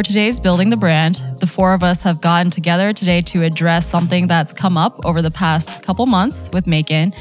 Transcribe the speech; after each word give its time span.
For 0.00 0.04
today's 0.04 0.40
Building 0.40 0.70
the 0.70 0.78
Brand, 0.78 1.16
the 1.40 1.46
four 1.46 1.74
of 1.74 1.82
us 1.82 2.02
have 2.04 2.22
gotten 2.22 2.50
together 2.50 2.94
today 2.94 3.20
to 3.20 3.42
address 3.42 3.86
something 3.86 4.28
that's 4.28 4.50
come 4.50 4.78
up 4.78 5.04
over 5.04 5.20
the 5.20 5.30
past 5.30 5.82
couple 5.82 6.06
months 6.06 6.48
with 6.54 6.64
Maekan, 6.64 7.14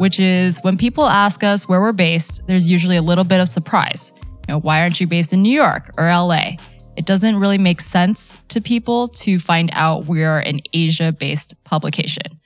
which 0.00 0.18
is 0.18 0.58
when 0.62 0.76
people 0.76 1.06
ask 1.06 1.44
us 1.44 1.68
where 1.68 1.80
we're 1.80 1.92
based, 1.92 2.44
there's 2.48 2.68
usually 2.68 2.96
a 2.96 3.02
little 3.02 3.22
bit 3.22 3.38
of 3.38 3.48
surprise. 3.48 4.12
You 4.48 4.54
know, 4.54 4.58
why 4.58 4.80
aren't 4.80 4.98
you 4.98 5.06
based 5.06 5.32
in 5.32 5.42
New 5.42 5.54
York 5.54 5.92
or 5.96 6.06
LA? 6.06 6.56
It 6.96 7.06
doesn't 7.06 7.38
really 7.38 7.56
make 7.56 7.80
sense 7.80 8.42
to 8.48 8.60
people 8.60 9.06
to 9.22 9.38
find 9.38 9.70
out 9.72 10.06
we're 10.06 10.40
an 10.40 10.58
Asia 10.72 11.12
based 11.12 11.54
publication. 11.62 12.40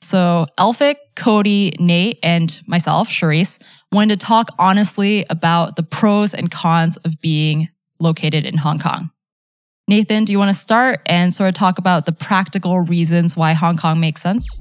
So, 0.00 0.46
Elphick, 0.58 0.96
Cody, 1.14 1.74
Nate, 1.78 2.20
and 2.22 2.58
myself, 2.66 3.10
Charisse, 3.10 3.60
wanted 3.92 4.18
to 4.18 4.26
talk 4.26 4.48
honestly 4.58 5.26
about 5.28 5.76
the 5.76 5.82
pros 5.82 6.32
and 6.32 6.50
cons 6.50 6.96
of 6.96 7.20
being 7.20 7.68
located 8.00 8.46
in 8.46 8.56
Hong 8.56 8.78
Kong. 8.78 9.10
Nathan, 9.88 10.24
do 10.24 10.32
you 10.32 10.38
want 10.40 10.52
to 10.52 10.58
start 10.58 11.00
and 11.06 11.32
sort 11.32 11.48
of 11.48 11.54
talk 11.54 11.78
about 11.78 12.06
the 12.06 12.12
practical 12.12 12.80
reasons 12.80 13.36
why 13.36 13.52
Hong 13.52 13.76
Kong 13.76 14.00
makes 14.00 14.20
sense? 14.20 14.60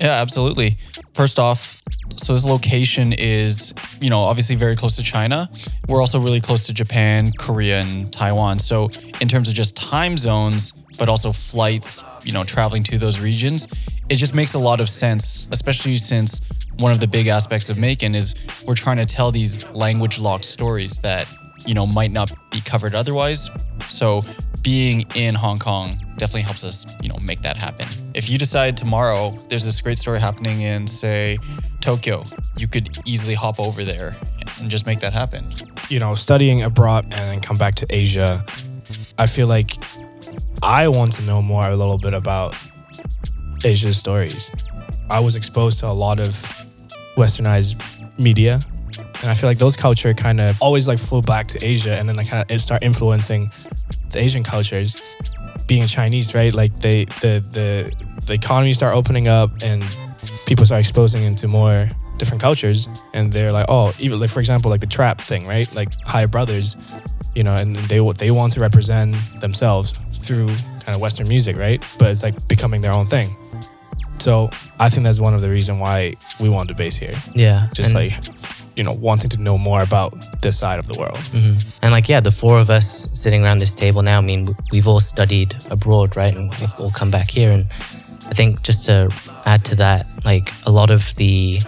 Yeah, 0.00 0.20
absolutely. 0.20 0.78
First 1.14 1.38
off, 1.38 1.80
so 2.16 2.32
this 2.32 2.44
location 2.44 3.12
is, 3.12 3.72
you 4.00 4.10
know, 4.10 4.18
obviously 4.18 4.56
very 4.56 4.74
close 4.74 4.96
to 4.96 5.04
China. 5.04 5.48
We're 5.88 6.00
also 6.00 6.18
really 6.18 6.40
close 6.40 6.66
to 6.66 6.74
Japan, 6.74 7.30
Korea, 7.38 7.82
and 7.82 8.12
Taiwan. 8.12 8.58
So, 8.58 8.90
in 9.20 9.28
terms 9.28 9.48
of 9.48 9.54
just 9.54 9.76
time 9.76 10.16
zones, 10.16 10.72
but 10.98 11.08
also 11.08 11.30
flights, 11.30 12.02
you 12.24 12.32
know, 12.32 12.42
traveling 12.42 12.82
to 12.84 12.98
those 12.98 13.20
regions, 13.20 13.68
it 14.08 14.16
just 14.16 14.34
makes 14.34 14.54
a 14.54 14.58
lot 14.58 14.80
of 14.80 14.88
sense, 14.88 15.46
especially 15.52 15.96
since 15.96 16.40
one 16.78 16.90
of 16.90 16.98
the 16.98 17.06
big 17.06 17.28
aspects 17.28 17.70
of 17.70 17.76
Maekan 17.76 18.16
is 18.16 18.34
we're 18.66 18.74
trying 18.74 18.96
to 18.96 19.06
tell 19.06 19.30
these 19.30 19.64
language 19.68 20.18
locked 20.18 20.44
stories 20.44 20.98
that, 20.98 21.32
you 21.66 21.74
know, 21.74 21.86
might 21.86 22.12
not 22.12 22.32
be 22.50 22.60
covered 22.60 22.94
otherwise. 22.94 23.50
So, 23.88 24.20
being 24.62 25.04
in 25.14 25.34
Hong 25.34 25.58
Kong 25.58 26.00
definitely 26.16 26.42
helps 26.42 26.64
us, 26.64 26.96
you 27.02 27.08
know, 27.08 27.18
make 27.22 27.42
that 27.42 27.56
happen. 27.56 27.86
If 28.14 28.30
you 28.30 28.38
decide 28.38 28.76
tomorrow 28.76 29.38
there's 29.48 29.64
this 29.64 29.80
great 29.80 29.98
story 29.98 30.18
happening 30.18 30.62
in, 30.62 30.86
say, 30.86 31.36
Tokyo, 31.80 32.24
you 32.56 32.66
could 32.66 32.88
easily 33.04 33.34
hop 33.34 33.60
over 33.60 33.84
there 33.84 34.16
and 34.60 34.70
just 34.70 34.86
make 34.86 35.00
that 35.00 35.12
happen. 35.12 35.52
You 35.90 35.98
know, 35.98 36.14
studying 36.14 36.62
abroad 36.62 37.04
and 37.04 37.12
then 37.12 37.40
come 37.40 37.58
back 37.58 37.74
to 37.76 37.86
Asia, 37.90 38.42
I 39.18 39.26
feel 39.26 39.48
like 39.48 39.72
I 40.62 40.88
want 40.88 41.12
to 41.12 41.22
know 41.22 41.42
more 41.42 41.68
a 41.68 41.76
little 41.76 41.98
bit 41.98 42.14
about 42.14 42.56
Asia's 43.64 43.98
stories. 43.98 44.50
I 45.10 45.20
was 45.20 45.36
exposed 45.36 45.78
to 45.80 45.88
a 45.88 45.92
lot 45.92 46.20
of 46.20 46.30
westernized 47.16 47.82
media 48.18 48.60
and 48.98 49.30
I 49.30 49.34
feel 49.34 49.48
like 49.48 49.58
those 49.58 49.76
culture 49.76 50.14
kind 50.14 50.40
of 50.40 50.60
always 50.60 50.88
like 50.88 50.98
flew 50.98 51.22
back 51.22 51.46
to 51.48 51.64
Asia 51.64 51.98
and 51.98 52.08
then 52.08 52.16
like 52.16 52.28
kind 52.28 52.44
of 52.50 52.60
start 52.60 52.82
influencing 52.82 53.50
the 54.10 54.20
Asian 54.20 54.42
cultures. 54.42 55.00
Being 55.66 55.86
Chinese, 55.86 56.34
right? 56.34 56.54
Like 56.54 56.78
they 56.80 57.06
the 57.22 57.40
the 57.52 57.92
the 58.26 58.34
economy 58.34 58.74
start 58.74 58.94
opening 58.94 59.28
up 59.28 59.50
and 59.62 59.82
people 60.46 60.66
start 60.66 60.80
exposing 60.80 61.24
into 61.24 61.48
more 61.48 61.88
different 62.18 62.40
cultures 62.40 62.86
and 63.14 63.32
they're 63.32 63.50
like, 63.50 63.66
oh, 63.68 63.92
even 63.98 64.20
like 64.20 64.30
for 64.30 64.40
example, 64.40 64.70
like 64.70 64.80
the 64.80 64.86
trap 64.86 65.20
thing, 65.20 65.46
right? 65.46 65.72
Like 65.74 65.88
higher 66.04 66.28
brothers, 66.28 66.94
you 67.34 67.44
know, 67.44 67.54
and 67.54 67.76
they 67.76 68.00
they 68.18 68.30
want 68.30 68.52
to 68.54 68.60
represent 68.60 69.16
themselves 69.40 69.92
through 70.12 70.48
kind 70.48 70.94
of 70.94 71.00
Western 71.00 71.28
music, 71.28 71.56
right? 71.56 71.82
But 71.98 72.10
it's 72.10 72.22
like 72.22 72.46
becoming 72.46 72.82
their 72.82 72.92
own 72.92 73.06
thing. 73.06 73.34
So 74.18 74.48
I 74.80 74.88
think 74.88 75.04
that's 75.04 75.20
one 75.20 75.34
of 75.34 75.42
the 75.42 75.50
reason 75.50 75.78
why 75.78 76.14
we 76.40 76.48
wanted 76.48 76.68
to 76.68 76.74
base 76.74 76.96
here. 76.96 77.14
Yeah. 77.34 77.68
Just 77.74 77.90
and, 77.90 77.94
like 77.94 78.12
you 78.76 78.84
know, 78.84 78.92
wanting 78.92 79.30
to 79.30 79.40
know 79.40 79.56
more 79.56 79.82
about 79.82 80.12
this 80.40 80.58
side 80.58 80.78
of 80.78 80.86
the 80.86 80.98
world. 80.98 81.18
mhm. 81.32 81.64
And 81.82 81.92
like, 81.92 82.08
yeah, 82.08 82.20
the 82.20 82.32
four 82.32 82.58
of 82.58 82.70
us 82.70 83.08
sitting 83.14 83.44
around 83.44 83.58
this 83.58 83.74
table 83.74 84.02
now, 84.02 84.18
I 84.18 84.20
mean, 84.20 84.54
we've 84.72 84.88
all 84.88 85.00
studied 85.00 85.54
abroad, 85.70 86.16
right? 86.16 86.34
And 86.34 86.50
we've 86.60 86.74
all 86.78 86.90
come 86.90 87.10
back 87.10 87.30
here. 87.30 87.52
And 87.52 87.66
I 88.28 88.34
think 88.34 88.62
just 88.62 88.84
to 88.86 89.10
add 89.46 89.64
to 89.66 89.76
that, 89.76 90.06
like 90.24 90.52
a 90.66 90.70
lot 90.70 90.90
of 90.90 91.14
the, 91.16 91.60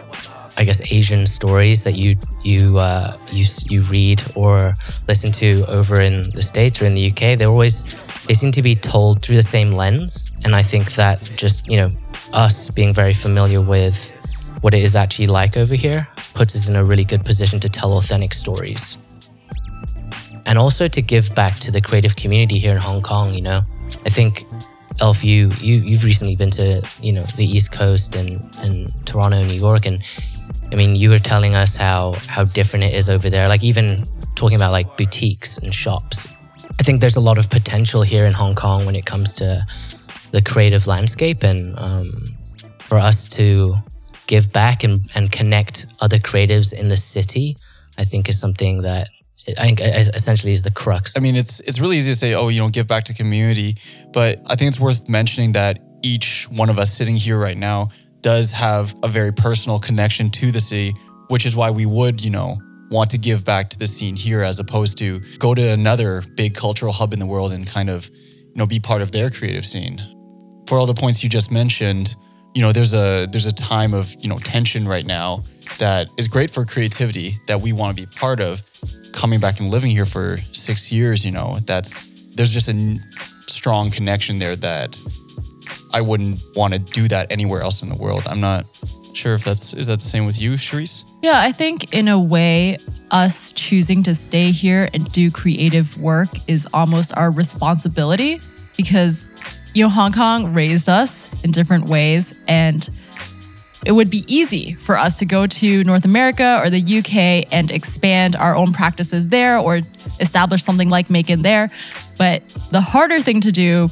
I 0.56 0.64
guess, 0.64 0.80
Asian 0.91 1.26
stories 1.26 1.84
that 1.84 1.94
you, 1.94 2.16
you, 2.42 2.78
uh, 2.78 3.16
you, 3.32 3.44
you 3.69 3.82
read 3.82 4.22
or 4.34 4.75
listen 5.06 5.30
to 5.32 5.64
over 5.69 6.00
in 6.00 6.30
the 6.30 6.42
States 6.42 6.80
or 6.80 6.86
in 6.86 6.94
the 6.94 7.10
UK, 7.10 7.38
they're 7.38 7.48
always, 7.48 7.84
they 8.26 8.34
seem 8.34 8.53
to 8.53 8.62
be 8.62 8.75
told 8.75 9.22
through 9.22 9.36
the 9.36 9.42
same 9.42 9.70
lens. 9.70 10.30
And 10.44 10.56
I 10.56 10.62
think 10.62 10.94
that 10.94 11.22
just, 11.36 11.69
you 11.69 11.76
know, 11.76 11.91
us 12.32 12.70
being 12.70 12.92
very 12.92 13.14
familiar 13.14 13.60
with 13.60 14.10
what 14.62 14.75
it 14.75 14.82
is 14.82 14.97
actually 14.97 15.26
like 15.28 15.56
over 15.56 15.75
here 15.75 16.09
puts 16.36 16.54
us 16.54 16.69
in 16.69 16.76
a 16.76 16.84
really 16.84 17.04
good 17.04 17.24
position 17.24 17.58
to 17.60 17.69
tell 17.69 17.94
authentic 17.94 18.34
stories. 18.34 18.97
And 20.44 20.58
also 20.58 20.86
to 20.86 21.02
give 21.02 21.34
back 21.34 21.58
to 21.60 21.72
the 21.72 21.80
creative 21.80 22.14
community 22.14 22.58
here 22.58 22.72
in 22.72 22.78
Hong 22.78 23.02
Kong, 23.02 23.34
you 23.34 23.42
know. 23.42 23.62
I 24.04 24.10
think 24.10 24.44
Elf, 25.00 25.24
you, 25.24 25.50
you 25.60 25.76
you've 25.76 26.04
recently 26.04 26.36
been 26.36 26.50
to, 26.52 26.86
you 27.00 27.12
know, 27.12 27.24
the 27.36 27.44
East 27.44 27.72
Coast 27.72 28.14
and, 28.14 28.38
and 28.60 28.92
Toronto, 29.06 29.42
New 29.42 29.54
York. 29.54 29.86
And 29.86 30.02
I 30.72 30.76
mean, 30.76 30.94
you 30.94 31.10
were 31.10 31.19
telling 31.19 31.54
us 31.56 31.74
how 31.74 32.12
how 32.28 32.44
different 32.44 32.84
it 32.84 32.94
is 32.94 33.08
over 33.08 33.28
there. 33.28 33.48
Like 33.48 33.64
even 33.64 34.04
talking 34.36 34.56
about 34.56 34.72
like 34.72 34.97
boutiques 34.97 35.58
and 35.58 35.74
shops. 35.74 36.28
I 36.78 36.82
think 36.82 37.00
there's 37.00 37.16
a 37.16 37.20
lot 37.20 37.38
of 37.38 37.48
potential 37.50 38.03
here 38.03 38.24
in 38.24 38.32
Hong 38.32 38.54
Kong 38.54 38.86
when 38.86 38.94
it 38.94 39.06
comes 39.06 39.32
to 39.36 39.66
the 40.30 40.42
creative 40.42 40.86
landscape 40.86 41.42
and 41.42 41.78
um, 41.78 42.36
for 42.78 42.98
us 42.98 43.26
to 43.36 43.76
give 44.26 44.53
back 44.53 44.84
and, 44.84 45.00
and 45.14 45.31
connect 45.31 45.87
other 46.00 46.19
creatives 46.19 46.72
in 46.72 46.88
the 46.88 46.97
city, 46.97 47.56
I 47.98 48.04
think 48.04 48.28
is 48.28 48.38
something 48.38 48.82
that 48.82 49.09
I 49.59 49.64
think 49.64 49.81
essentially 49.81 50.53
is 50.53 50.62
the 50.62 50.72
crux. 50.72 51.16
I 51.16 51.20
mean, 51.20 51.37
it's 51.37 51.60
it's 51.60 51.78
really 51.78 51.97
easy 51.97 52.12
to 52.12 52.19
say, 52.19 52.34
oh, 52.34 52.48
you 52.48 52.60
know, 52.60 52.69
give 52.69 52.88
back 52.88 53.04
to 53.04 53.15
community, 53.15 53.76
but 54.12 54.41
I 54.47 54.56
think 54.56 54.69
it's 54.69 54.81
worth 54.81 55.09
mentioning 55.09 55.53
that 55.53 55.78
each 56.03 56.48
one 56.50 56.69
of 56.69 56.78
us 56.78 56.92
sitting 56.92 57.16
here 57.16 57.38
right 57.38 57.56
now 57.56 57.91
does 58.22 58.53
have 58.53 58.94
a 59.03 59.09
very 59.09 59.32
personal 59.32 59.78
connection 59.78 60.31
to 60.31 60.50
the 60.50 60.60
city, 60.60 60.94
which 61.28 61.47
is 61.47 61.54
why 61.54 61.70
we 61.70 61.86
would, 61.86 62.25
you 62.25 62.31
know, 62.31 62.60
want 62.91 63.10
to 63.10 63.19
give 63.19 63.44
back 63.44 63.70
to 63.70 63.78
the 63.78 63.86
scene 63.86 64.16
here 64.16 64.42
as 64.42 64.59
opposed 64.59 64.98
to 64.98 65.20
go 65.38 65.54
to 65.54 65.62
another 65.62 66.22
big 66.36 66.54
cultural 66.54 66.92
hub 66.92 67.12
in 67.12 67.19
the 67.19 67.26
world 67.26 67.53
and 67.53 67.66
kind 67.66 67.88
of, 67.88 68.10
you 68.12 68.56
know, 68.56 68.66
be 68.66 68.81
part 68.81 69.03
of 69.03 69.12
their 69.12 69.31
creative 69.31 69.65
scene. 69.65 70.00
For 70.69 70.78
all 70.78 70.86
the 70.86 70.94
points 70.94 71.22
you 71.22 71.28
just 71.28 71.53
mentioned, 71.53 72.16
you 72.56 72.62
know, 72.62 72.72
there's 72.72 72.94
a 72.94 73.26
there's 73.30 73.44
a 73.44 73.52
time 73.52 73.92
of, 73.92 74.14
you 74.18 74.30
know, 74.30 74.36
tension 74.36 74.88
right 74.88 75.04
now 75.04 75.42
that 75.78 76.08
is 76.16 76.26
great 76.26 76.50
for 76.50 76.64
creativity 76.64 77.34
that 77.48 77.60
we 77.60 77.74
want 77.74 77.94
to 77.94 78.02
be 78.02 78.06
part 78.16 78.40
of 78.40 78.62
coming 79.12 79.38
back 79.38 79.60
and 79.60 79.68
living 79.68 79.90
here 79.90 80.06
for 80.06 80.38
six 80.52 80.90
years, 80.90 81.22
you 81.22 81.32
know, 81.32 81.58
that's 81.66 82.08
there's 82.34 82.50
just 82.50 82.70
a 82.70 82.98
strong 83.46 83.90
connection 83.90 84.36
there 84.36 84.56
that 84.56 84.98
I 85.92 86.00
wouldn't 86.00 86.40
want 86.56 86.72
to 86.72 86.78
do 86.78 87.06
that 87.08 87.30
anywhere 87.30 87.60
else 87.60 87.82
in 87.82 87.90
the 87.90 87.94
world. 87.94 88.22
I'm 88.26 88.40
not 88.40 88.64
sure 89.12 89.34
if 89.34 89.44
that's 89.44 89.74
is 89.74 89.88
that 89.88 90.00
the 90.00 90.06
same 90.06 90.24
with 90.24 90.40
you, 90.40 90.52
Charisse? 90.52 91.04
Yeah, 91.22 91.38
I 91.38 91.52
think 91.52 91.92
in 91.92 92.08
a 92.08 92.18
way, 92.18 92.78
us 93.10 93.52
choosing 93.52 94.02
to 94.04 94.14
stay 94.14 94.50
here 94.50 94.88
and 94.94 95.12
do 95.12 95.30
creative 95.30 96.00
work 96.00 96.30
is 96.48 96.66
almost 96.72 97.14
our 97.18 97.30
responsibility 97.30 98.40
because, 98.78 99.26
you 99.74 99.84
know, 99.84 99.90
Hong 99.90 100.14
Kong 100.14 100.54
raised 100.54 100.88
us 100.88 101.25
in 101.44 101.50
different 101.50 101.88
ways. 101.88 102.38
And 102.48 102.88
it 103.84 103.92
would 103.92 104.10
be 104.10 104.24
easy 104.26 104.74
for 104.74 104.97
us 104.97 105.19
to 105.19 105.24
go 105.24 105.47
to 105.47 105.84
North 105.84 106.04
America 106.04 106.60
or 106.60 106.70
the 106.70 106.80
UK 106.80 107.52
and 107.52 107.70
expand 107.70 108.34
our 108.34 108.56
own 108.56 108.72
practices 108.72 109.28
there 109.28 109.58
or 109.58 109.80
establish 110.19 110.64
something 110.64 110.88
like 110.88 111.08
Maekan 111.08 111.42
there. 111.42 111.70
But 112.19 112.47
the 112.70 112.80
harder 112.80 113.20
thing 113.20 113.41
to 113.42 113.52
do 113.52 113.88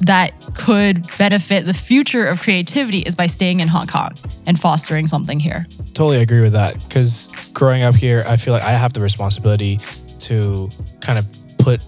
that 0.00 0.32
could 0.54 1.04
benefit 1.18 1.66
the 1.66 1.74
future 1.74 2.24
of 2.24 2.40
creativity 2.40 3.00
is 3.00 3.14
by 3.14 3.26
staying 3.26 3.60
in 3.60 3.68
Hong 3.68 3.86
Kong 3.86 4.12
and 4.46 4.58
fostering 4.58 5.06
something 5.06 5.40
here. 5.40 5.66
Totally 5.92 6.22
agree 6.22 6.40
with 6.40 6.52
that. 6.52 6.82
Because 6.84 7.26
growing 7.52 7.82
up 7.82 7.96
here, 7.96 8.22
I 8.26 8.36
feel 8.36 8.54
like 8.54 8.62
I 8.62 8.70
have 8.70 8.92
the 8.92 9.00
responsibility 9.00 9.78
to 10.20 10.68
kind 11.00 11.18
of 11.18 11.26
put 11.58 11.82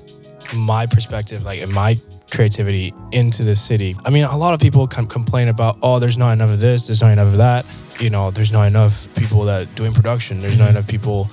my 0.54 0.86
perspective, 0.86 1.44
like 1.44 1.60
in 1.60 1.72
my 1.72 1.96
creativity, 2.30 2.92
into 3.12 3.42
the 3.44 3.56
city. 3.56 3.96
I 4.04 4.10
mean, 4.10 4.24
a 4.24 4.36
lot 4.36 4.54
of 4.54 4.60
people 4.60 4.86
com- 4.86 5.06
complain 5.06 5.48
about, 5.48 5.78
oh, 5.82 5.98
there's 5.98 6.18
not 6.18 6.32
enough 6.32 6.50
of 6.50 6.60
this, 6.60 6.86
there's 6.86 7.00
not 7.00 7.10
enough 7.12 7.28
of 7.28 7.36
that. 7.38 7.66
You 8.00 8.10
know, 8.10 8.30
there's 8.30 8.52
not 8.52 8.64
enough 8.64 9.12
people 9.14 9.44
that 9.44 9.74
doing 9.74 9.92
production. 9.92 10.38
There's 10.40 10.58
not 10.58 10.70
enough 10.70 10.88
people 10.88 11.28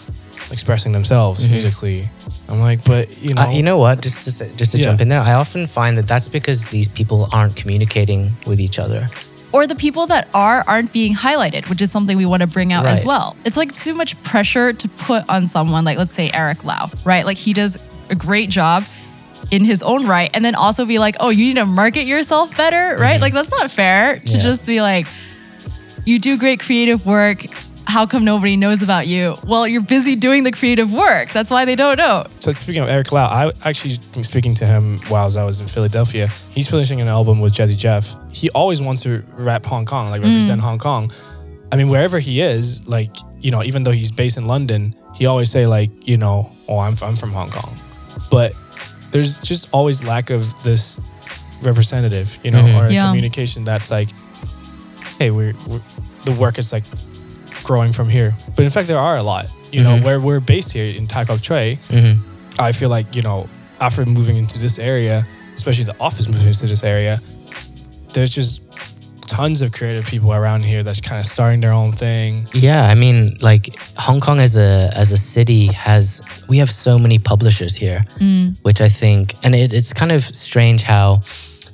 expressing 0.51 0.91
themselves 0.91 1.47
musically. 1.47 2.07
I'm 2.49 2.59
like, 2.59 2.83
but 2.85 3.21
you 3.21 3.33
know, 3.33 3.43
Uh, 3.43 3.49
you 3.51 3.63
know 3.63 3.77
what? 3.77 4.01
Just 4.01 4.23
to 4.25 4.31
say, 4.31 4.49
just 4.55 4.71
to 4.73 4.77
Yeah. 4.77 4.85
jump 4.85 5.01
in 5.01 5.09
there, 5.09 5.21
I 5.21 5.33
often 5.33 5.67
find 5.67 5.97
that 5.97 6.07
that's 6.07 6.27
because 6.27 6.67
these 6.67 6.87
people 6.87 7.27
aren't 7.31 7.55
communicating 7.55 8.31
with 8.45 8.59
each 8.59 8.79
other. 8.79 9.07
or 9.53 9.65
the 9.65 9.75
people 9.75 10.05
that 10.07 10.27
are 10.33 10.61
aren't 10.67 10.91
being 10.91 11.15
highlighted, 11.15 11.69
which 11.69 11.81
is 11.81 11.89
something 11.89 12.17
we 12.17 12.25
want 12.25 12.41
to 12.41 12.47
bring 12.47 12.73
out 12.73 12.85
as 12.85 13.05
well. 13.05 13.33
It's 13.45 13.55
like 13.55 13.71
too 13.73 13.95
much 13.95 14.21
pressure 14.21 14.73
to 14.73 14.87
put 14.89 15.23
on 15.29 15.47
someone 15.47 15.85
like 15.85 15.97
let's 15.97 16.13
say 16.13 16.29
Eric 16.33 16.65
Lau, 16.65 16.89
right? 17.05 17.25
Like 17.25 17.37
he 17.37 17.53
does 17.53 17.77
a 18.09 18.15
great 18.15 18.49
job 18.49 18.83
in 19.51 19.63
his 19.63 19.81
own 19.81 20.05
right 20.07 20.29
and 20.33 20.43
then 20.43 20.55
also 20.55 20.85
be 20.85 20.99
like, 20.99 21.15
"Oh, 21.19 21.29
you 21.29 21.47
need 21.47 21.55
to 21.55 21.65
market 21.65 22.05
yourself 22.05 22.55
better," 22.57 22.97
right? 22.97 23.13
Mm-hmm. 23.13 23.21
Like 23.21 23.33
that's 23.33 23.51
not 23.51 23.71
fair 23.71 24.19
to 24.19 24.33
Yeah. 24.33 24.39
just 24.39 24.65
be 24.65 24.81
like 24.81 25.07
you 26.05 26.19
do 26.19 26.37
great 26.37 26.59
creative 26.61 27.05
work, 27.05 27.45
how 27.87 28.05
come 28.05 28.25
nobody 28.25 28.55
knows 28.55 28.81
about 28.81 29.07
you? 29.07 29.35
Well, 29.45 29.67
you're 29.67 29.81
busy 29.81 30.15
doing 30.15 30.43
the 30.43 30.51
creative 30.51 30.93
work. 30.93 31.31
That's 31.31 31.49
why 31.49 31.65
they 31.65 31.75
don't 31.75 31.97
know. 31.97 32.25
So 32.39 32.51
speaking 32.51 32.81
of 32.81 32.89
Eric 32.89 33.11
Lau, 33.11 33.27
I 33.27 33.51
actually 33.67 33.97
been 34.13 34.23
speaking 34.23 34.53
to 34.55 34.65
him 34.65 34.97
while 35.07 35.29
I 35.37 35.43
was 35.45 35.61
in 35.61 35.67
Philadelphia. 35.67 36.27
He's 36.51 36.69
finishing 36.69 37.01
an 37.01 37.07
album 37.07 37.39
with 37.39 37.53
Jazzy 37.53 37.77
Jeff. 37.77 38.15
He 38.33 38.49
always 38.51 38.81
wants 38.81 39.01
to 39.03 39.23
rap 39.33 39.65
Hong 39.65 39.85
Kong, 39.85 40.09
like 40.09 40.21
mm. 40.21 40.25
represent 40.25 40.61
Hong 40.61 40.77
Kong. 40.77 41.11
I 41.71 41.75
mean, 41.75 41.89
wherever 41.89 42.19
he 42.19 42.41
is, 42.41 42.85
like 42.87 43.15
you 43.39 43.51
know, 43.51 43.63
even 43.63 43.83
though 43.83 43.91
he's 43.91 44.11
based 44.11 44.37
in 44.37 44.47
London, 44.47 44.95
he 45.15 45.25
always 45.25 45.49
say 45.49 45.65
like, 45.65 45.91
you 46.07 46.17
know, 46.17 46.51
oh, 46.67 46.79
I'm 46.79 46.95
I'm 47.01 47.15
from 47.15 47.31
Hong 47.31 47.49
Kong, 47.49 47.73
but 48.31 48.53
there's 49.17 49.41
just 49.41 49.67
always 49.73 50.03
lack 50.03 50.29
of 50.29 50.53
this 50.63 50.99
representative, 51.63 52.37
you 52.43 52.51
know, 52.51 52.61
or 52.77 52.87
Yeah. 52.91 53.07
communication 53.07 53.63
that's 53.63 53.89
like, 53.89 54.09
hey, 55.17 55.31
we're, 55.31 55.53
we're 55.67 55.81
the 56.25 56.33
work 56.33 56.59
is 56.59 56.71
like 56.71 56.83
growing 57.63 57.93
from 57.93 58.09
here. 58.09 58.35
But 58.55 58.63
in 58.65 58.69
fact, 58.69 58.87
there 58.87 58.99
are 58.99 59.17
a 59.17 59.23
lot. 59.23 59.45
You 59.71 59.83
know, 59.83 59.97
where 59.99 60.19
we're 60.19 60.39
based 60.39 60.71
here 60.71 60.85
in 60.85 61.07
Tai 61.07 61.25
Kok 61.25 61.39
Tsui, 61.39 61.77
Mhm. 61.89 62.19
I 62.59 62.71
feel 62.71 62.89
like 62.89 63.15
you 63.15 63.21
know 63.23 63.49
after 63.81 64.05
moving 64.05 64.37
into 64.37 64.59
this 64.59 64.77
area, 64.79 65.25
especially 65.55 65.85
the 65.85 65.95
office 65.99 66.27
moving 66.27 66.47
into 66.47 66.67
this 66.67 66.83
area, 66.83 67.19
there's 68.13 68.29
just 68.29 68.61
tons 69.27 69.61
of 69.61 69.71
creative 69.71 70.05
people 70.05 70.33
around 70.33 70.63
here 70.63 70.83
that's 70.83 71.01
kind 71.01 71.19
of 71.19 71.25
starting 71.25 71.61
their 71.61 71.73
own 71.73 71.91
thing. 71.91 72.47
Yeah, 72.53 72.85
I 72.85 72.95
mean, 72.95 73.37
like 73.41 73.75
Hong 73.97 74.19
Kong 74.19 74.39
as 74.39 74.55
a 74.55 74.89
as 74.93 75.11
a 75.11 75.17
city 75.17 75.67
has 75.67 76.21
we 76.49 76.57
have 76.57 76.69
so 76.69 76.97
many 76.97 77.19
publishers 77.19 77.75
here, 77.75 78.05
which 78.63 78.81
I 78.81 78.89
think, 78.89 79.35
and 79.43 79.55
it, 79.55 79.73
it's 79.73 79.93
kind 79.93 80.11
of 80.11 80.23
strange 80.23 80.83
how 80.83 81.21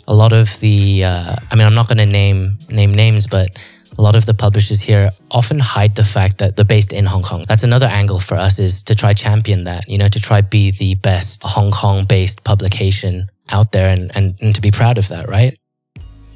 a 0.07 0.13
lot 0.13 0.33
of 0.33 0.59
the, 0.59 1.05
uh, 1.05 1.35
I 1.51 1.55
mean, 1.55 1.65
I'm 1.65 1.75
not 1.75 1.87
going 1.87 1.97
to 1.99 2.05
name 2.05 2.57
name 2.69 2.93
names, 2.93 3.27
but 3.27 3.49
a 3.97 4.01
lot 4.01 4.15
of 4.15 4.25
the 4.25 4.33
publishers 4.33 4.81
here 4.81 5.09
often 5.29 5.59
hide 5.59 5.95
the 5.95 6.03
fact 6.03 6.39
that 6.39 6.55
they're 6.55 6.65
based 6.65 6.93
in 6.93 7.05
Hong 7.05 7.23
Kong. 7.23 7.45
That's 7.47 7.63
another 7.63 7.87
angle 7.87 8.19
for 8.19 8.35
us 8.35 8.59
is 8.59 8.83
to 8.83 8.95
try 8.95 9.13
champion 9.13 9.65
that, 9.65 9.87
you 9.87 9.97
know, 9.97 10.09
to 10.09 10.19
try 10.19 10.41
be 10.41 10.71
the 10.71 10.95
best 10.95 11.43
Hong 11.43 11.71
Kong 11.71 12.05
based 12.05 12.43
publication 12.43 13.27
out 13.49 13.71
there 13.71 13.89
and, 13.89 14.11
and, 14.15 14.35
and 14.41 14.55
to 14.55 14.61
be 14.61 14.71
proud 14.71 14.97
of 14.97 15.07
that, 15.09 15.29
right? 15.29 15.57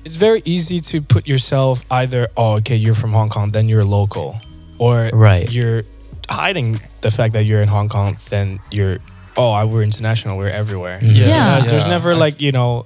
It's 0.07 0.15
very 0.15 0.41
easy 0.45 0.79
to 0.91 1.01
put 1.01 1.27
yourself 1.27 1.83
either, 1.91 2.29
oh, 2.37 2.53
okay, 2.59 2.77
you're 2.77 2.93
from 2.95 3.11
Hong 3.11 3.27
Kong, 3.27 3.51
then 3.51 3.67
you're 3.67 3.83
local, 3.83 4.39
or 4.79 5.09
Right. 5.11 5.51
you're 5.51 5.83
hiding 6.29 6.79
the 7.01 7.11
fact 7.11 7.33
that 7.33 7.43
you're 7.43 7.61
in 7.61 7.67
Hong 7.67 7.89
Kong, 7.89 8.15
then 8.29 8.59
you're, 8.71 8.99
oh, 9.35 9.51
I- 9.51 9.65
we're 9.65 9.83
international, 9.83 10.37
we're 10.37 10.47
everywhere. 10.63 10.99
Yeah. 11.01 11.11
You 11.11 11.19
know, 11.19 11.27
Yeah. 11.27 11.59
so 11.59 11.69
there's 11.71 11.87
never 11.87 12.15
like 12.15 12.39
you 12.39 12.53
know 12.53 12.85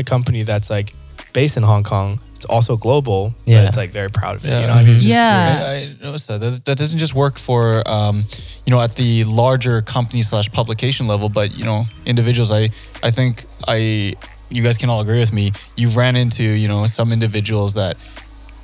a 0.00 0.04
company 0.04 0.42
that's 0.42 0.68
like 0.68 0.92
based 1.32 1.56
in 1.56 1.62
Hong 1.62 1.84
Kong. 1.84 2.20
It's 2.36 2.44
also 2.44 2.76
global, 2.76 3.32
Yeah. 3.46 3.62
but 3.62 3.68
it's 3.68 3.76
like 3.78 3.90
very 3.90 4.10
proud 4.10 4.36
of 4.36 4.44
it. 4.44 4.48
Yeah. 4.50 4.60
You 4.60 4.66
know, 4.66 4.74
what 4.74 4.82
I 4.82 4.84
mean, 4.84 4.94
just 4.96 5.06
Yeah. 5.06 5.64
I, 5.72 5.72
I 5.72 6.04
noticed 6.04 6.28
that. 6.28 6.40
that. 6.42 6.64
That 6.66 6.76
doesn't 6.76 6.98
just 6.98 7.14
work 7.14 7.38
for, 7.38 7.82
um, 7.88 8.24
you 8.66 8.70
know, 8.72 8.80
at 8.82 8.94
the 8.94 9.24
larger 9.24 9.80
company 9.80 10.20
slash 10.20 10.48
publication 10.52 11.08
level, 11.08 11.30
but 11.30 11.56
you 11.58 11.64
know, 11.64 11.86
individuals. 12.04 12.52
I, 12.52 12.68
I 13.02 13.10
think 13.10 13.46
I, 13.66 14.14
you 14.50 14.62
guys 14.62 14.78
can 14.78 14.88
all 14.90 15.00
agree 15.00 15.20
with 15.20 15.32
me. 15.32 15.52
You've 15.76 15.96
ran 15.96 16.16
into, 16.16 16.42
you 16.42 16.68
know, 16.68 16.86
some 16.86 17.12
individuals 17.12 17.74
that 17.74 17.96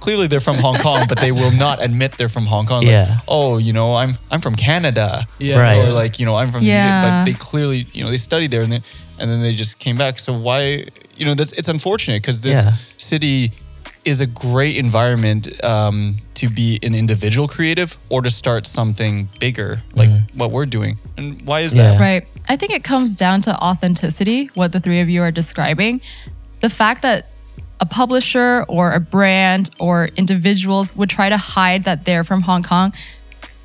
clearly 0.00 0.26
they're 0.26 0.40
from 0.40 0.56
Hong 0.58 0.78
Kong, 0.78 1.06
but 1.08 1.18
they 1.18 1.32
will 1.32 1.50
not 1.56 1.82
admit 1.82 2.12
they're 2.12 2.28
from 2.28 2.46
Hong 2.46 2.66
Kong. 2.66 2.82
Like, 2.82 2.90
Yeah. 2.90 3.20
oh, 3.26 3.56
you 3.58 3.72
know, 3.72 3.94
I'm, 3.96 4.16
I'm 4.30 4.40
from 4.40 4.54
Canada. 4.54 5.26
Yeah. 5.38 5.58
Right. 5.60 5.78
Or 5.88 5.92
like, 5.92 6.18
you 6.20 6.26
know, 6.26 6.36
I'm 6.36 6.52
from, 6.52 6.60
the 6.62 6.68
Yeah. 6.70 7.24
but 7.24 7.30
they 7.30 7.32
clearly, 7.38 7.86
you 7.92 8.04
know, 8.04 8.10
they 8.10 8.16
studied 8.18 8.50
there 8.50 8.62
and 8.62 8.70
then, 8.72 8.82
and 9.18 9.30
then 9.30 9.40
they 9.42 9.54
just 9.54 9.78
came 9.78 9.96
back. 9.96 10.18
So 10.18 10.36
why, 10.36 10.86
you 11.16 11.24
know, 11.24 11.34
that's, 11.34 11.52
it's 11.52 11.68
unfortunate 11.68 12.20
because 12.22 12.42
this 12.42 12.56
Yeah. 12.56 12.72
city 12.98 13.52
is 14.04 14.20
a 14.20 14.26
great 14.26 14.76
environment 14.76 15.48
um, 15.64 16.16
to 16.48 16.54
be 16.54 16.78
an 16.82 16.94
individual 16.94 17.48
creative 17.48 17.96
or 18.08 18.22
to 18.22 18.30
start 18.30 18.66
something 18.66 19.28
bigger 19.40 19.82
like 19.94 20.10
mm-hmm. 20.10 20.38
what 20.38 20.50
we're 20.50 20.66
doing. 20.66 20.98
And 21.16 21.40
why 21.42 21.60
is 21.60 21.72
that? 21.74 22.00
Right. 22.00 22.26
I 22.48 22.56
think 22.56 22.72
it 22.72 22.84
comes 22.84 23.16
down 23.16 23.40
to 23.42 23.56
authenticity, 23.56 24.46
what 24.54 24.72
the 24.72 24.80
three 24.80 25.00
of 25.00 25.08
you 25.08 25.22
are 25.22 25.30
describing. 25.30 26.00
The 26.60 26.70
fact 26.70 27.02
that 27.02 27.30
a 27.80 27.86
publisher 27.86 28.64
or 28.68 28.92
a 28.92 29.00
brand 29.00 29.70
or 29.78 30.10
individuals 30.16 30.94
would 30.96 31.10
try 31.10 31.28
to 31.28 31.36
hide 31.36 31.84
that 31.84 32.04
they're 32.04 32.24
from 32.24 32.42
Hong 32.42 32.62
Kong 32.62 32.92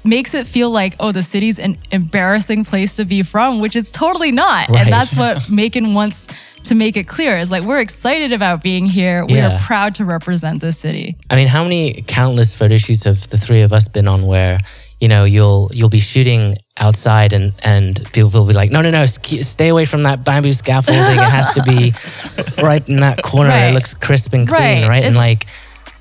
makes 0.04 0.34
it 0.34 0.48
feel 0.48 0.72
like, 0.72 0.96
oh, 1.00 1.12
the 1.12 1.22
city's 1.22 1.60
an 1.60 1.78
embarrassing 1.92 2.64
place 2.64 2.96
to 2.96 3.06
be 3.06 3.24
from, 3.24 3.60
which 3.60 3.76
it's 3.76 3.92
totally 3.92 4.31
not. 4.31 4.70
Right. 4.70 4.81
And 4.81 4.94
that's 4.94 5.14
what 5.16 5.38
Maekan 5.50 5.94
wants 5.94 6.28
to 6.64 6.76
make 6.76 6.98
it 6.98 7.08
clear 7.08 7.38
is 7.38 7.50
like, 7.52 7.64
we're 7.64 7.80
excited 7.80 8.32
about 8.32 8.62
being 8.62 8.86
here. 8.86 9.26
We 9.26 9.36
Yeah. 9.36 9.56
are 9.56 9.60
proud 9.60 9.96
to 9.96 10.06
represent 10.06 10.62
this 10.62 10.78
city. 10.78 11.16
I 11.30 11.36
mean, 11.36 11.48
how 11.48 11.64
many 11.64 12.04
countless 12.08 12.54
photo 12.56 12.78
shoots 12.78 13.04
have 13.06 13.30
the 13.30 13.38
three 13.38 13.62
of 13.62 13.74
us 13.74 13.88
been 13.88 14.08
on 14.08 14.26
where, 14.26 14.60
you 15.00 15.08
know, 15.08 15.24
you'll 15.24 15.72
you'll 15.74 15.90
be 15.90 16.00
shooting 16.02 16.58
outside 16.78 17.34
and 17.34 17.54
and 17.64 18.02
people 18.14 18.30
will 18.30 18.46
be 18.48 18.54
like, 18.54 18.72
no, 18.72 18.82
no, 18.82 18.92
no, 18.92 19.06
stay 19.06 19.70
away 19.70 19.86
from 19.86 20.04
that 20.04 20.24
bamboo 20.24 20.52
scaffolding. 20.52 21.02
it 21.04 21.18
has 21.18 21.50
to 21.54 21.64
be 21.64 21.94
right 22.62 22.88
in 22.88 22.98
that 23.00 23.24
corner. 23.24 23.50
Right. 23.50 23.70
It 23.70 23.74
looks 23.74 23.94
crisp 23.94 24.34
and 24.34 24.48
clean, 24.48 24.60
Right. 24.82 24.88
right? 24.90 25.04
And 25.04 25.16
like, 25.16 25.46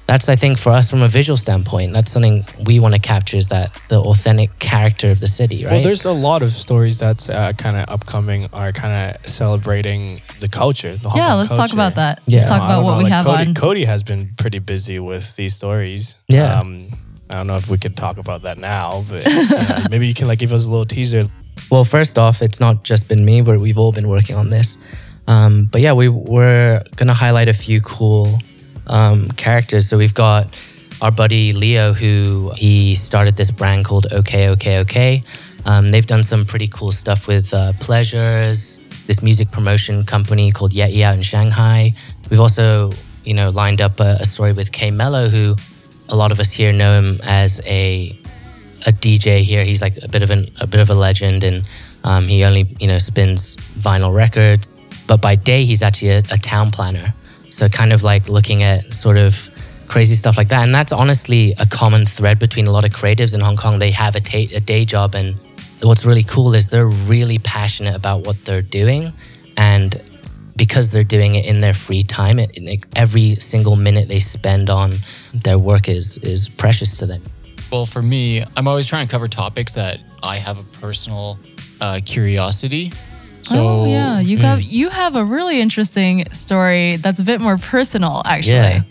that's 0.09 0.31
I 0.31 0.37
think 0.37 0.59
for 0.59 0.73
us 0.73 0.91
from 0.91 1.03
a 1.03 1.09
visual 1.09 1.37
standpoint, 1.37 1.93
that's 1.93 2.11
something 2.11 2.43
we 2.65 2.81
want 2.81 2.95
to 2.95 3.01
capture 3.01 3.37
is 3.37 3.49
that 3.49 3.79
the 3.89 4.01
authentic 4.01 4.59
character 4.59 5.11
of 5.11 5.21
the 5.21 5.27
city, 5.27 5.67
right? 5.67 5.73
Well, 5.73 5.83
there's 5.83 6.07
a 6.07 6.13
lot 6.13 6.41
of 6.41 6.51
stories 6.51 6.99
that's 6.99 7.29
uh, 7.29 7.53
kind 7.53 7.77
of 7.77 7.91
upcoming, 7.91 8.49
are 8.55 8.73
kind 8.73 9.15
of 9.15 9.27
celebrating 9.27 10.23
the 10.41 10.49
culture. 10.49 10.97
The 10.97 11.11
Hong 11.11 11.19
yeah, 11.19 11.29
Kong 11.29 11.39
let's 11.41 11.55
talk 11.55 11.73
about 11.75 11.97
that. 11.97 12.23
Yeah. 12.25 12.39
Let's 12.39 12.51
talk 12.51 12.63
about 12.63 12.85
what 12.85 12.93
know, 12.93 12.99
we 12.99 13.05
like 13.05 13.13
have 13.13 13.27
Cody, 13.27 13.49
on. 13.49 13.55
Cody 13.55 13.85
has 13.85 14.03
been 14.03 14.31
pretty 14.39 14.61
busy 14.61 14.99
with 14.99 15.37
these 15.37 15.55
stories. 15.55 16.15
Yeah. 16.27 16.59
Um, 16.59 16.87
I 17.29 17.35
don't 17.35 17.47
know 17.47 17.57
if 17.57 17.69
we 17.69 17.77
could 17.77 17.95
talk 17.95 18.17
about 18.17 18.43
that 18.43 18.57
now, 18.57 19.05
but 19.11 19.27
uh, 19.27 19.89
maybe 19.91 20.09
you 20.09 20.15
can 20.15 20.27
like 20.27 20.39
give 20.39 20.55
us 20.55 20.67
a 20.67 20.71
little 20.71 20.87
teaser. 20.87 21.27
Well, 21.71 21.85
first 21.85 22.19
off, 22.19 22.41
it's 22.41 22.61
not 22.61 22.83
just 22.83 23.09
been 23.09 23.27
me, 23.27 23.43
but 23.43 23.61
we've 23.61 23.77
all 23.77 23.93
been 23.93 24.09
working 24.09 24.37
on 24.37 24.49
this. 24.49 24.79
Um, 25.27 25.67
but 25.67 25.83
yeah, 25.83 25.93
we, 25.93 26.09
we're 26.09 26.83
going 26.97 27.09
to 27.09 27.15
highlight 27.15 27.51
a 27.51 27.53
few 27.53 27.83
cool 27.83 28.39
um, 28.89 29.29
characters. 29.29 29.89
So 29.89 29.99
we've 29.99 30.15
got 30.15 30.49
our 31.01 31.11
buddy 31.11 31.53
Leo, 31.53 31.93
who 31.93 32.53
he 32.57 32.95
started 32.95 33.37
this 33.37 33.51
brand 33.51 33.85
called 33.85 34.07
OK, 34.13 34.49
OK, 34.49 34.79
OK. 34.79 35.23
Um, 35.65 35.91
they've 35.91 36.07
done 36.07 36.23
some 36.23 36.45
pretty 36.45 36.69
cool 36.69 36.93
stuff 36.93 37.29
with 37.29 37.53
uh, 37.53 37.73
Pleasures, 37.81 38.79
this 39.07 39.23
music 39.23 39.51
promotion 39.51 40.05
company 40.05 40.51
called 40.51 40.73
Yeti 40.73 41.03
out 41.03 41.17
in 41.17 41.23
Shanghai. 41.23 41.93
We've 42.31 42.41
also, 42.41 42.91
you 43.25 43.35
know, 43.35 43.51
lined 43.51 43.81
up 43.81 44.01
a, 44.01 44.19
a 44.21 44.25
story 44.25 44.53
with 44.53 44.73
K 44.73 44.91
Mello, 44.91 45.29
who 45.29 45.57
a 46.09 46.17
lot 46.17 46.33
of 46.33 46.41
us 46.41 46.53
here 46.53 46.73
know 46.73 46.93
him 46.93 47.21
as 47.23 47.61
a 47.67 48.19
a 48.87 48.93
DJ 48.93 49.43
here. 49.43 49.65
He's 49.65 49.83
like 49.83 49.97
a 50.03 50.09
bit 50.09 50.23
of 50.23 50.31
an 50.31 50.51
a 50.61 50.67
bit 50.67 50.81
of 50.81 50.91
a 50.91 50.95
legend, 50.95 51.45
and 51.45 51.63
um, 52.05 52.25
he 52.25 52.45
only 52.45 52.67
you 52.81 52.87
know 52.87 52.99
spins 52.99 53.57
vinyl 53.57 54.15
records. 54.15 54.69
But 55.07 55.21
by 55.21 55.37
day, 55.37 55.65
he's 55.65 55.83
actually 55.83 56.11
a, 56.11 56.19
a 56.31 56.39
town 56.39 56.71
planner. 56.71 57.15
So 57.59 57.69
kind 57.69 57.93
of 57.93 58.05
like 58.05 58.29
looking 58.29 58.63
at 58.63 58.95
sort 58.95 59.17
of 59.17 59.51
crazy 59.89 60.15
stuff 60.15 60.37
like 60.37 60.47
that. 60.51 60.63
And 60.63 60.73
that's 60.73 60.93
honestly 60.93 61.55
a 61.59 61.67
common 61.67 62.07
thread 62.07 62.39
between 62.39 62.69
a 62.69 62.71
lot 62.71 62.85
of 62.85 62.93
creatives 62.93 63.35
in 63.35 63.41
Hong 63.41 63.57
Kong. 63.57 63.81
They 63.81 63.91
have 63.91 64.15
a, 64.15 64.21
ta- 64.21 64.55
a 64.55 64.61
day 64.61 64.85
job, 64.85 65.17
and 65.17 65.35
what's 65.83 66.05
really 66.05 66.23
cool 66.23 66.55
is 66.55 66.69
they're 66.69 66.87
really 66.87 67.41
passionate 67.41 67.97
about 67.97 68.25
what 68.25 68.37
they're 68.45 68.63
doing, 68.63 69.13
and 69.57 70.01
because 70.55 70.91
they're 70.91 71.03
doing 71.03 71.35
it 71.35 71.47
in 71.47 71.61
their 71.61 71.75
free 71.75 72.05
time, 72.05 72.39
it, 72.39 72.53
it, 72.55 72.87
every 72.95 73.35
single 73.41 73.75
minute 73.75 74.07
they 74.07 74.21
spend 74.21 74.71
on 74.71 74.93
their 75.35 75.59
work 75.59 75.89
is 75.89 76.17
is 76.19 76.49
precious 76.49 76.97
to 76.99 77.07
them. 77.07 77.23
Well, 77.73 77.87
for 77.87 78.03
me, 78.03 78.45
I'm 78.57 78.69
always 78.69 78.87
trying 78.87 79.05
to 79.09 79.11
cover 79.11 79.27
topics 79.27 79.75
that 79.75 79.99
I 80.23 80.37
have 80.37 80.61
a 80.61 80.79
personal 80.79 81.41
uh, 81.81 81.99
curiosity. 82.05 82.93
So 83.49 83.67
oh 83.67 83.87
yeah, 83.87 84.21
you 84.21 84.39
got 84.39 84.63
you 84.63 84.91
have 84.91 85.17
a 85.17 85.25
really 85.25 85.59
interesting 85.61 86.31
story 86.33 86.97
that's 86.97 87.19
a 87.19 87.23
bit 87.23 87.41
more 87.41 87.57
personal, 87.57 88.21
actually. 88.27 88.53
Yeah. 88.53 88.83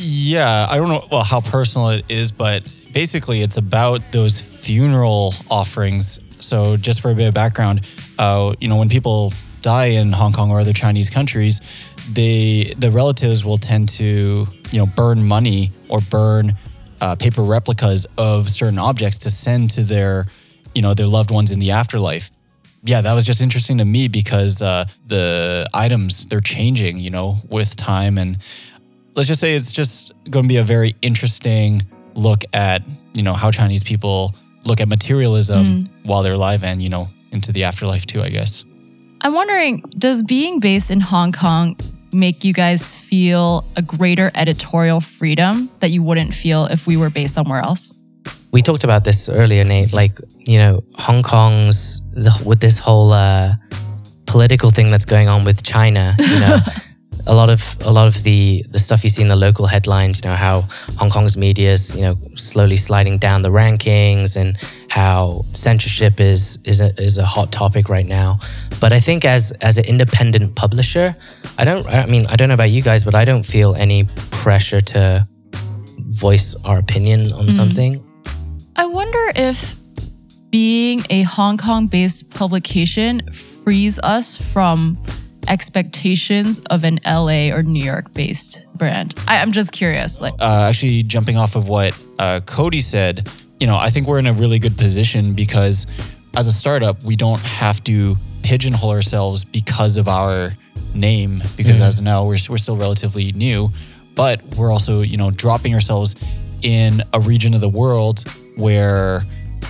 Yeah, 0.00 0.66
I 0.68 0.76
don't 0.76 0.88
know 0.88 1.06
well 1.10 1.24
how 1.24 1.40
personal 1.40 1.88
it 1.88 2.04
is, 2.08 2.30
but 2.30 2.66
basically 2.92 3.42
it's 3.42 3.56
about 3.56 4.00
those 4.12 4.40
funeral 4.40 5.34
offerings. 5.50 6.20
So 6.38 6.76
just 6.76 7.00
for 7.00 7.10
a 7.10 7.14
bit 7.14 7.28
of 7.28 7.34
background, 7.34 7.88
uh, 8.18 8.54
you 8.60 8.68
know, 8.68 8.76
when 8.76 8.88
people 8.88 9.32
die 9.62 9.86
in 9.86 10.12
Hong 10.12 10.32
Kong 10.32 10.50
or 10.50 10.60
other 10.60 10.72
Chinese 10.74 11.08
countries, 11.10 11.60
they 12.12 12.74
the 12.78 12.90
relatives 12.90 13.44
will 13.44 13.58
tend 13.58 13.88
to 13.88 14.46
you 14.70 14.78
know 14.78 14.86
burn 14.86 15.26
money 15.26 15.72
or 15.88 16.00
burn 16.10 16.54
uh, 17.00 17.16
paper 17.16 17.42
replicas 17.42 18.06
of 18.18 18.48
certain 18.48 18.78
objects 18.78 19.18
to 19.18 19.30
send 19.30 19.70
to 19.70 19.82
their 19.82 20.26
you 20.74 20.82
know 20.82 20.92
their 20.94 21.06
loved 21.06 21.30
ones 21.30 21.50
in 21.50 21.58
the 21.58 21.70
afterlife. 21.70 22.30
Yeah, 22.84 23.00
that 23.00 23.12
was 23.12 23.24
just 23.24 23.40
interesting 23.40 23.78
to 23.78 23.84
me 23.84 24.08
because 24.08 24.62
uh, 24.62 24.84
the 25.06 25.68
items 25.74 26.26
they're 26.26 26.40
changing, 26.40 26.98
you 26.98 27.10
know, 27.10 27.38
with 27.48 27.76
time 27.76 28.18
and 28.18 28.38
let's 29.18 29.26
just 29.26 29.40
say 29.40 29.54
it's 29.56 29.72
just 29.72 30.12
going 30.30 30.44
to 30.44 30.48
be 30.48 30.58
a 30.58 30.62
very 30.62 30.94
interesting 31.02 31.82
look 32.14 32.44
at 32.52 32.82
you 33.14 33.22
know 33.22 33.34
how 33.34 33.50
Chinese 33.50 33.82
people 33.82 34.34
look 34.64 34.80
at 34.80 34.88
materialism 34.88 35.86
while 36.04 36.22
they're 36.22 36.34
alive 36.34 36.62
and 36.62 36.80
you 36.80 36.88
know 36.88 37.08
into 37.32 37.52
the 37.52 37.64
afterlife 37.64 38.06
too. 38.06 38.22
I 38.22 38.30
guess. 38.30 38.64
I'm 39.20 39.34
wondering, 39.34 39.80
does 39.98 40.22
being 40.22 40.60
based 40.60 40.92
in 40.92 41.00
Hong 41.00 41.32
Kong 41.32 41.76
make 42.12 42.44
you 42.44 42.52
guys 42.52 42.94
feel 42.94 43.64
a 43.76 43.82
greater 43.82 44.30
editorial 44.36 45.00
freedom 45.00 45.68
that 45.80 45.90
you 45.90 46.04
wouldn't 46.04 46.32
feel 46.32 46.66
if 46.66 46.86
we 46.86 46.96
were 46.96 47.10
based 47.10 47.34
somewhere 47.34 47.60
else? 47.60 47.92
we 48.50 48.62
talked 48.62 48.84
about 48.84 49.04
this 49.04 49.28
earlier, 49.28 49.64
Nate. 49.64 49.92
Like, 49.92 50.18
you 50.38 50.58
know, 50.58 50.82
Hong 50.94 51.22
Kong's 51.22 52.00
the, 52.24 52.42
with 52.44 52.60
this 52.60 52.78
whole 52.78 53.12
uh, 53.12 53.54
political 54.26 54.70
thing 54.70 54.90
that's 54.90 55.04
going 55.04 55.28
on 55.28 55.44
with 55.44 55.62
China. 55.62 56.14
You 56.18 56.40
know, 56.40 56.58
a 57.26 57.34
lot 57.34 57.50
of 57.50 57.76
a 57.80 57.90
lot 57.90 58.06
of 58.06 58.22
the 58.22 58.64
the 58.70 58.78
stuff 58.78 59.04
you 59.04 59.10
see 59.10 59.22
in 59.22 59.28
the 59.28 59.36
local 59.36 59.66
headlines. 59.66 60.20
You 60.22 60.30
know 60.30 60.36
how 60.36 60.62
Hong 60.98 61.10
Kong's 61.10 61.36
media 61.36 61.72
is 61.72 61.94
you 61.94 62.02
know 62.02 62.16
slowly 62.34 62.76
sliding 62.76 63.18
down 63.18 63.42
the 63.42 63.50
rankings, 63.50 64.36
and 64.36 64.56
how 64.88 65.42
censorship 65.52 66.20
is 66.20 66.58
is 66.64 66.80
a, 66.80 66.92
is 67.00 67.18
a 67.18 67.24
hot 67.24 67.52
topic 67.52 67.88
right 67.88 68.06
now. 68.06 68.38
But 68.80 68.92
I 68.92 69.00
think 69.00 69.24
as 69.24 69.52
as 69.60 69.78
an 69.78 69.84
independent 69.84 70.56
publisher, 70.56 71.14
I 71.58 71.64
don't. 71.64 71.86
I 71.86 72.06
mean, 72.06 72.26
I 72.26 72.36
don't 72.36 72.48
know 72.48 72.54
about 72.54 72.70
you 72.70 72.82
guys, 72.82 73.04
but 73.04 73.14
I 73.14 73.24
don't 73.24 73.44
feel 73.44 73.74
any 73.74 74.04
pressure 74.30 74.80
to 74.80 75.26
voice 76.08 76.56
our 76.64 76.78
opinion 76.78 77.32
on 77.32 77.50
something. 77.50 78.04
I 78.76 78.86
wonder 78.86 79.32
if 79.34 79.74
being 80.50 81.04
a 81.10 81.22
Hong 81.22 81.58
Kong 81.58 81.86
based 81.86 82.30
publication 82.30 83.32
frees 83.32 83.98
us 84.00 84.36
from 84.36 84.98
expectations 85.48 86.60
of 86.70 86.84
an 86.84 86.98
LA 87.06 87.50
or 87.54 87.62
New 87.62 87.82
York 87.82 88.12
based 88.12 88.64
brand. 88.74 89.14
I, 89.26 89.38
I'm 89.38 89.52
just 89.52 89.72
curious. 89.72 90.20
Like, 90.20 90.34
uh, 90.40 90.66
actually 90.68 91.02
jumping 91.02 91.36
off 91.36 91.56
of 91.56 91.68
what 91.68 91.98
uh, 92.18 92.40
Cody 92.46 92.80
said, 92.80 93.30
you 93.60 93.66
know, 93.66 93.76
I 93.76 93.90
think 93.90 94.06
we're 94.06 94.18
in 94.18 94.26
a 94.26 94.32
really 94.32 94.58
good 94.58 94.76
position 94.76 95.34
because 95.34 95.86
as 96.36 96.46
a 96.46 96.52
startup, 96.52 97.02
we 97.02 97.16
don't 97.16 97.40
have 97.40 97.82
to 97.84 98.16
pigeonhole 98.42 98.90
ourselves 98.90 99.44
because 99.44 99.96
of 99.96 100.08
our 100.08 100.50
name. 100.94 101.42
Because 101.56 101.80
as 101.80 101.98
of 101.98 102.04
now, 102.04 102.24
we're 102.24 102.38
we're 102.48 102.56
still 102.56 102.76
relatively 102.76 103.32
new, 103.32 103.68
but 104.14 104.42
we're 104.56 104.70
also 104.70 105.02
you 105.02 105.16
know 105.16 105.30
dropping 105.30 105.74
ourselves 105.74 106.14
in 106.62 107.02
a 107.12 107.20
region 107.20 107.54
of 107.54 107.60
the 107.60 107.68
world 107.68 108.24
where 108.56 109.22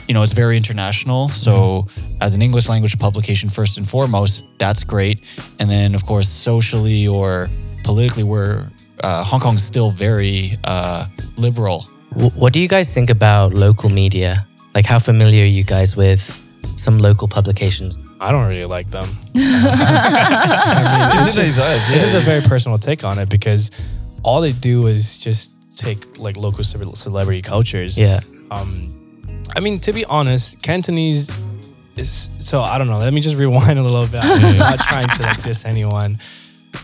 you 0.09 0.15
know 0.15 0.23
it's 0.23 0.33
very 0.33 0.57
international. 0.57 1.29
So 1.29 1.87
as 2.21 2.35
an 2.35 2.43
English 2.43 2.69
language 2.69 2.99
publication, 2.99 3.51
first 3.51 3.79
and 3.79 3.89
foremost, 3.89 4.43
that's 4.59 4.83
great. 4.83 5.21
And 5.61 5.69
then 5.69 5.95
of 5.95 6.05
course 6.07 6.29
socially 6.29 7.07
or 7.07 7.49
politically, 7.85 8.25
we're 8.25 8.69
uh, 9.01 9.25
Hong 9.25 9.41
Kong's 9.41 9.63
still 9.63 9.91
very 9.91 10.57
uh, 10.65 11.07
liberal. 11.37 11.83
What 12.15 12.53
do 12.53 12.59
you 12.59 12.69
guys 12.69 12.93
think 12.93 13.11
about 13.11 13.55
local 13.55 13.91
media? 13.91 14.47
Like, 14.75 14.87
how 14.87 14.99
familiar 14.99 15.45
are 15.45 15.47
you 15.47 15.63
guys 15.63 15.97
with 15.97 16.45
some 16.77 16.99
local 16.99 17.29
publications? 17.29 17.99
I 18.21 18.33
don't 18.33 18.49
really 18.49 18.65
like 18.65 18.91
them. 18.91 19.09
This 19.35 19.45
is 21.37 21.59
us. 21.59 21.87
This 21.89 22.03
is 22.03 22.15
a 22.15 22.21
very 22.21 22.41
personal 22.41 22.79
take 22.79 23.05
on 23.05 23.19
it 23.19 23.29
because 23.29 23.71
all 24.23 24.41
they 24.41 24.53
do 24.53 24.87
is 24.87 25.21
just 25.21 25.77
take 25.77 26.19
like 26.19 26.37
local 26.37 26.65
celebrity 26.65 27.43
cultures. 27.43 27.97
Yeah. 27.97 28.21
Um, 28.51 28.98
I 29.59 29.61
mean, 29.61 29.81
to 29.81 29.93
be 29.93 30.05
honest, 30.05 30.63
Cantonese 30.63 31.37
is 31.97 32.31
so 32.39 32.61
I 32.61 32.79
don't 32.79 32.87
know. 32.87 33.01
Let 33.01 33.13
me 33.13 33.21
just 33.21 33.37
rewind 33.37 33.77
a 33.77 33.83
little 33.83 34.07
bit. 34.07 34.21
I'm 34.23 34.57
not 34.69 34.79
trying 34.79 35.09
to 35.09 35.23
like 35.25 35.43
diss 35.43 35.65
anyone 35.65 36.19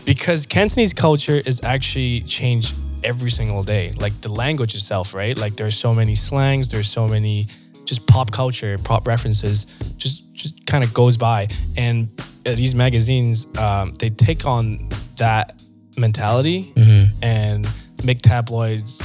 because 0.03 0.45
Cantonese 0.45 0.93
culture 0.93 1.41
is 1.45 1.63
actually 1.63 2.19
changed 2.23 2.75
every 3.01 3.29
single 3.29 3.63
day. 3.63 3.93
Like 3.97 4.19
the 4.19 4.27
language 4.27 4.75
itself, 4.75 5.13
right? 5.13 5.37
Like 5.37 5.55
there's 5.55 5.77
so 5.77 5.93
many 5.93 6.15
slangs, 6.15 6.69
there's 6.69 6.89
so 6.89 7.07
many 7.07 7.47
just 7.85 8.05
pop 8.07 8.29
culture, 8.31 8.77
pop 8.83 9.07
references, 9.07 9.63
just 9.95 10.33
just 10.33 10.65
kind 10.65 10.83
of 10.83 10.93
goes 10.93 11.15
by. 11.15 11.47
And 11.77 12.09
uh, 12.45 12.55
these 12.55 12.75
magazines, 12.75 13.47
um, 13.57 13.93
they 13.99 14.09
take 14.09 14.45
on 14.45 14.89
that 15.15 15.63
mentality 15.97 16.73
and 17.21 17.65
make 18.03 18.17
tabloids 18.21 19.01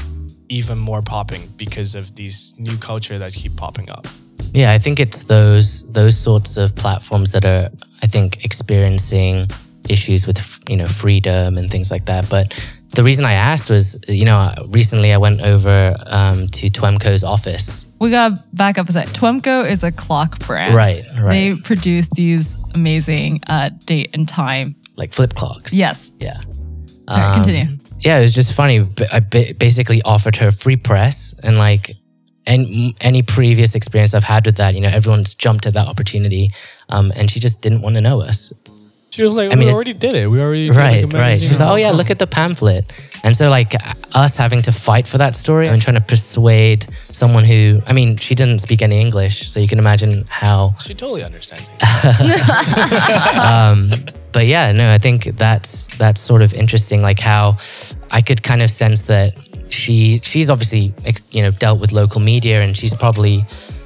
even 0.51 0.77
more 0.79 1.01
popping 1.03 1.49
because 1.57 1.95
of 1.95 2.15
these 2.17 2.53
new 2.59 2.77
culture 2.77 3.19
that 3.19 3.33
keep 3.33 3.57
popping 3.57 3.89
up. 3.91 4.07
Yeah, 4.53 4.73
I 4.73 4.79
think 4.79 4.99
it's 5.01 5.23
those 5.23 5.91
those 5.93 6.17
sorts 6.19 6.57
of 6.57 6.75
platforms 6.75 7.31
that 7.33 7.45
are, 7.45 7.71
I 8.03 8.07
think, 8.07 8.45
experiencing 8.45 9.47
issues 9.89 10.27
with 10.27 10.39
you 10.69 10.77
know 10.77 10.87
freedom 10.87 11.57
and 11.57 11.71
things 11.71 11.91
like 11.91 12.05
that. 12.07 12.29
But 12.29 12.53
the 12.91 13.05
reason 13.05 13.25
I 13.25 13.35
asked 13.35 13.71
was, 13.71 13.97
you 14.09 14.25
know, 14.25 14.53
recently 14.69 15.13
I 15.13 15.19
went 15.19 15.41
over 15.41 15.95
um, 16.07 16.49
to 16.49 16.69
Twemco's 16.69 17.23
office. 17.23 17.87
we 18.01 18.11
got 18.11 18.35
to 18.37 18.43
back 18.53 18.79
up 18.79 18.89
a 18.89 18.93
sec. 18.93 19.09
Twemco 19.09 19.65
is 19.71 19.85
a 19.85 19.93
clock 19.93 20.39
brand. 20.41 20.75
Right, 20.75 21.05
right. 21.21 21.31
They 21.31 21.55
produce 21.55 22.09
these 22.09 22.57
amazing 22.75 23.41
uh, 23.49 23.71
date 23.87 24.11
and 24.15 24.29
time. 24.29 24.75
like 24.97 25.13
flip 25.15 25.35
clocks. 25.35 25.73
Yes. 25.73 26.11
Yeah. 26.19 26.41
All 27.07 27.17
right, 27.17 27.29
Um, 27.37 27.43
continue. 27.45 27.77
Yeah, 28.01 28.19
it 28.19 28.23
was 28.23 28.33
just 28.35 28.53
funny. 28.55 28.89
I 29.13 29.21
basically 29.21 30.01
offered 30.03 30.37
her 30.37 30.51
free 30.51 30.77
press 30.77 31.35
and 31.43 31.59
like 31.59 31.93
any, 32.47 32.97
any 33.01 33.23
previous 33.23 33.75
experience 33.75 34.15
I've 34.15 34.25
had 34.25 34.47
with 34.47 34.57
that, 34.57 34.75
you 34.75 34.81
know, 34.81 34.89
everyone's 34.89 35.35
jumped 35.35 35.67
at 35.67 35.75
that 35.75 35.87
opportunity. 35.87 36.51
Um, 36.89 37.13
and 37.15 37.31
she 37.31 37.39
just 37.41 37.61
didn't 37.63 37.83
want 37.83 37.97
to 37.97 38.01
know 38.01 38.23
us. 38.23 38.53
She 39.13 39.25
was 39.25 39.35
like, 39.37 39.53
I 39.53 39.57
mean, 39.57 39.67
"We 39.67 39.75
already 39.75 39.93
did 39.93 40.15
it. 40.15 40.31
We 40.31 40.41
already 40.41 40.69
did, 40.69 40.77
like, 40.77 41.05
Right, 41.05 41.13
right. 41.13 41.37
She's 41.39 41.59
like, 41.59 41.69
oh 41.69 41.75
yeah, 41.75 41.91
look 41.91 42.11
at 42.11 42.21
the 42.21 42.29
pamphlet. 42.29 42.85
And 43.25 43.37
so 43.37 43.51
like 43.51 43.75
us 44.15 44.37
having 44.37 44.63
to 44.63 44.71
fight 44.73 45.09
for 45.09 45.19
that 45.19 45.35
story 45.35 45.69
I 45.69 45.73
and 45.73 45.83
trying 45.83 45.97
to 45.97 46.01
persuade 46.01 46.87
someone 47.11 47.43
who, 47.45 47.83
I 47.89 47.93
mean, 47.93 48.19
she 48.19 48.37
didn't 48.37 48.61
speak 48.61 48.83
any 48.83 49.01
English, 49.01 49.51
so 49.51 49.59
you 49.59 49.67
can 49.67 49.81
imagine 49.81 50.27
how 50.29 50.77
She 50.79 50.95
totally 50.95 51.25
understands. 51.25 51.71
it. 51.83 54.15
but 54.33 54.47
yeah, 54.47 54.73
no, 54.73 54.93
I 54.93 54.99
think 54.99 55.37
that's 55.37 55.87
that's 55.97 56.21
sort 56.21 56.43
of 56.43 56.55
interesting. 56.55 57.03
Like 57.03 57.19
how 57.19 57.57
I 58.11 58.23
could 58.23 58.43
kind 58.43 58.63
of 58.63 58.71
sense 58.71 59.03
that 59.03 59.35
she 59.73 60.21
she's 60.23 60.51
obviously 60.51 60.93
you 61.31 61.43
know 61.43 61.51
dealt 61.51 61.81
with 61.81 61.93
local 61.93 62.21
media 62.21 62.61
and 62.63 62.77
she's 62.77 62.95
probably 62.95 63.45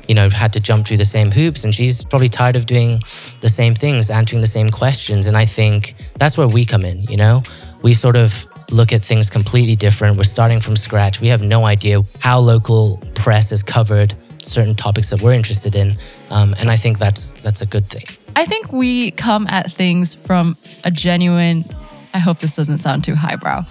you 0.08 0.14
know 0.14 0.28
had 0.28 0.52
to 0.54 0.60
jump 0.60 0.86
through 0.86 0.96
the 0.96 1.04
same 1.04 1.30
hoops 1.30 1.64
and 1.64 1.74
she's 1.74 2.04
probably 2.04 2.28
tired 2.28 2.56
of 2.56 2.66
doing 2.66 3.00
the 3.40 3.48
same 3.48 3.74
things, 3.74 4.10
answering 4.10 4.40
the 4.40 4.46
same 4.46 4.70
questions. 4.70 5.26
And 5.26 5.36
I 5.36 5.46
think 5.46 5.94
that's 6.18 6.36
where 6.36 6.48
we 6.48 6.64
come 6.64 6.84
in. 6.84 7.02
You 7.02 7.16
know, 7.16 7.42
we 7.82 7.94
sort 7.94 8.16
of 8.16 8.46
look 8.70 8.92
at 8.92 9.02
things 9.02 9.30
completely 9.30 9.76
different. 9.76 10.16
We're 10.16 10.24
starting 10.24 10.60
from 10.60 10.76
scratch. 10.76 11.20
We 11.20 11.28
have 11.28 11.42
no 11.42 11.64
idea 11.64 12.02
how 12.20 12.38
local 12.38 12.98
press 13.14 13.50
has 13.50 13.62
covered 13.62 14.14
certain 14.42 14.74
topics 14.74 15.08
that 15.10 15.22
we're 15.22 15.32
interested 15.32 15.74
in, 15.74 15.96
um, 16.30 16.54
and 16.58 16.70
I 16.70 16.76
think 16.76 16.98
that's 16.98 17.32
that's 17.42 17.62
a 17.62 17.66
good 17.66 17.86
thing. 17.86 18.23
I 18.36 18.44
think 18.46 18.72
we 18.72 19.10
come 19.12 19.46
at 19.48 19.70
things 19.72 20.14
from 20.14 20.56
a 20.82 20.90
genuine, 20.90 21.64
I 22.12 22.18
hope 22.18 22.38
this 22.38 22.56
doesn't 22.56 22.78
sound 22.78 23.04
too 23.04 23.14
highbrow, 23.14 23.62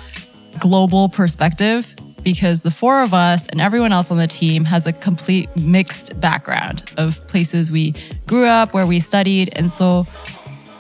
global 0.59 1.09
perspective 1.09 1.93
because 2.23 2.61
the 2.61 2.71
four 2.71 3.01
of 3.03 3.13
us 3.13 3.47
and 3.47 3.59
everyone 3.59 3.91
else 3.91 4.09
on 4.09 4.17
the 4.17 4.27
team 4.27 4.63
has 4.65 4.87
a 4.87 4.93
complete 4.93 5.53
mixed 5.57 6.17
background 6.21 6.89
of 6.95 7.25
places 7.27 7.69
we 7.71 7.93
grew 8.27 8.45
up, 8.47 8.73
where 8.73 8.87
we 8.87 9.01
studied. 9.01 9.49
And 9.57 9.69
so 9.69 10.05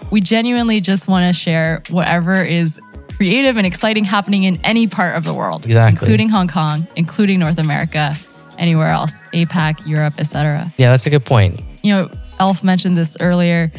we 0.09 0.21
genuinely 0.21 0.79
just 0.79 1.09
want 1.09 1.27
to 1.27 1.33
share 1.37 1.83
whatever 1.89 2.41
is 2.41 2.79
creative 3.17 3.57
and 3.57 3.67
exciting 3.67 4.05
happening 4.05 4.43
in 4.43 4.57
any 4.63 4.87
part 4.87 5.17
of 5.17 5.25
the 5.25 5.33
world, 5.33 5.65
Exactly. 5.65 5.91
including 6.05 6.29
Hong 6.29 6.47
Kong, 6.47 6.87
including 6.95 7.39
North 7.39 7.59
America, 7.59 8.15
anywhere 8.57 8.87
else, 8.87 9.11
APAC, 9.33 9.85
Europe, 9.85 10.13
etc 10.19 10.71
Yeah, 10.77 10.91
that's 10.91 11.05
a 11.05 11.09
good 11.09 11.25
point. 11.25 11.59
you 11.83 11.93
know, 11.93 12.09
Elf 12.39 12.63
mentioned 12.63 12.97
this 12.97 13.17
earlier. 13.19 13.71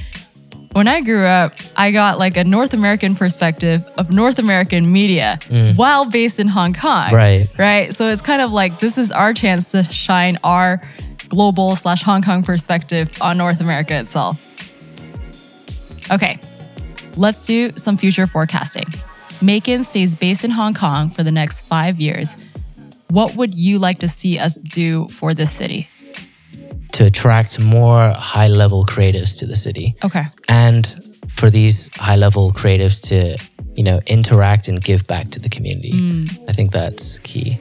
When 0.73 0.89
I 0.89 1.03
grew 1.03 1.25
up, 1.25 1.55
I 1.77 1.93
got 1.93 2.19
like 2.19 2.37
a 2.37 2.43
North 2.43 2.75
American 2.75 3.15
perspective 3.15 3.85
of 3.97 4.11
North 4.11 4.41
American 4.41 4.91
media 4.93 5.39
mm. 5.43 5.77
while 5.77 6.05
based 6.05 6.41
in 6.41 6.49
Hong 6.49 6.75
Kong. 6.75 7.13
Right. 7.13 7.49
Right. 7.57 7.95
So 7.95 8.11
it's 8.11 8.21
kind 8.21 8.43
of 8.43 8.53
like 8.53 8.81
this 8.81 8.99
is 8.99 9.13
our 9.13 9.33
chance 9.33 9.71
to 9.71 9.85
shine 9.85 10.37
our 10.43 10.83
global 11.29 11.77
slash 11.77 12.03
Hong 12.03 12.23
Kong 12.23 12.43
perspective 12.43 13.17
on 13.21 13.39
North 13.39 13.61
America 13.61 13.95
itself. 13.99 14.41
Okay. 16.11 16.39
Let's 17.17 17.47
do 17.47 17.71
some 17.77 17.97
future 17.97 18.27
forecasting. 18.27 18.87
Maekan 19.41 19.85
stays 19.85 20.15
based 20.15 20.43
in 20.43 20.51
Hong 20.51 20.75
Kong 20.75 21.11
for 21.11 21.23
the 21.23 21.31
next 21.31 21.67
five 21.69 22.01
years. 22.01 22.37
What 23.09 23.37
would 23.37 23.55
you 23.55 23.79
like 23.79 24.01
to 24.01 24.09
see 24.09 24.39
us 24.39 24.55
do 24.57 25.07
for 25.09 25.35
this 25.35 25.53
city? 25.53 25.89
To 26.95 27.05
attract 27.05 27.59
more 27.59 28.11
high 28.11 28.49
level 28.49 28.85
creatives 28.85 29.39
to 29.39 29.47
the 29.47 29.57
city 29.57 29.95
Okay. 30.05 30.25
and 30.49 30.83
for 31.29 31.51
these 31.51 31.91
high 31.97 32.17
level 32.17 32.53
creatives 32.53 33.01
to 33.09 33.37
you 33.75 33.85
know 33.89 34.01
interact 34.07 34.69
and 34.69 34.83
give 34.83 35.07
back 35.07 35.31
to 35.31 35.41
the 35.41 35.49
community 35.49 35.93
mm. 35.93 36.49
i 36.49 36.53
think 36.53 36.71
that's 36.73 37.19
key 37.21 37.59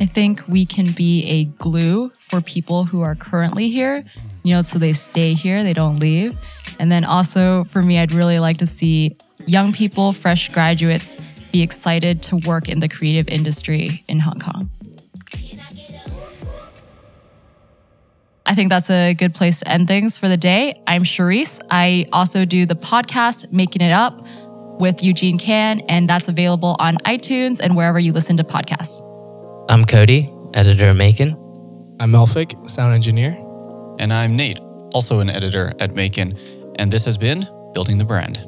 I 0.00 0.06
think 0.06 0.42
we 0.48 0.66
can 0.66 0.90
be 0.90 1.24
a 1.24 1.44
glue 1.44 2.10
for 2.18 2.40
people 2.40 2.84
who 2.84 3.02
are 3.02 3.14
currently 3.14 3.68
here, 3.68 4.04
you 4.42 4.54
know, 4.54 4.62
so 4.62 4.78
they 4.78 4.92
stay 4.92 5.34
here, 5.34 5.62
they 5.62 5.72
don't 5.72 6.00
leave. 6.00 6.36
And 6.80 6.90
then 6.90 7.04
also 7.04 7.64
for 7.64 7.80
me, 7.80 7.98
I'd 8.00 8.12
really 8.12 8.40
like 8.40 8.56
to 8.56 8.66
see 8.66 9.16
young 9.46 9.72
people, 9.72 10.12
fresh 10.12 10.50
graduates 10.50 11.16
be 11.52 11.62
excited 11.62 12.22
to 12.22 12.36
work 12.38 12.68
in 12.68 12.80
the 12.80 12.88
creative 12.88 13.28
industry 13.28 14.02
in 14.08 14.18
Hong 14.18 14.40
Kong. 14.40 14.68
I 18.46 18.54
think 18.54 18.68
that's 18.68 18.90
a 18.90 19.14
good 19.14 19.34
place 19.34 19.60
to 19.60 19.68
end 19.68 19.88
things 19.88 20.18
for 20.18 20.28
the 20.28 20.36
day. 20.36 20.82
I'm 20.86 21.02
Charisse. 21.02 21.60
I 21.70 22.06
also 22.12 22.44
do 22.44 22.66
the 22.66 22.74
podcast 22.74 23.50
Making 23.52 23.82
It 23.82 23.92
Up 23.92 24.26
with 24.78 25.02
Eugene 25.02 25.38
Kan, 25.38 25.80
and 25.88 26.08
that's 26.08 26.28
available 26.28 26.76
on 26.78 26.96
iTunes 26.98 27.60
and 27.60 27.74
wherever 27.74 27.98
you 27.98 28.12
listen 28.12 28.36
to 28.36 28.44
podcasts. 28.44 29.00
i'm 29.70 29.84
cody 29.84 30.30
editor 30.52 30.88
of 30.88 30.96
Maekan 30.96 31.40
I'm 32.00 32.10
Elphick, 32.10 32.68
sound 32.68 32.92
engineer. 32.92 33.30
And 34.00 34.12
I'm 34.12 34.34
Nate, 34.36 34.58
also 34.92 35.20
an 35.20 35.30
editor 35.30 35.72
at 35.78 35.94
Maekan. 35.94 36.36
And 36.76 36.90
this 36.90 37.04
has 37.04 37.16
been 37.16 37.46
Building 37.72 37.98
the 37.98 38.04
Brand. 38.04 38.38